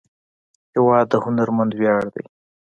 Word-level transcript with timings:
هېواد 0.73 1.05
د 1.11 1.13
هنرمند 1.23 1.71
ویاړ 1.79 2.03
دی. 2.13 2.25